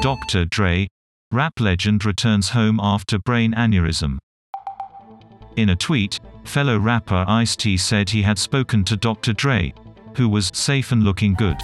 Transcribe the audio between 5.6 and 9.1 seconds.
a tweet, fellow rapper Ice-T said he had spoken to